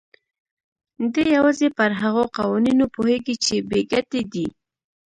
دی 1.13 1.23
يوازې 1.35 1.67
پر 1.77 1.91
هغو 2.01 2.23
قوانينو 2.37 2.85
پوهېږي 2.95 3.35
چې 3.45 3.55
بې 3.69 3.81
ګټې 3.91 4.21
دي. 4.33 4.47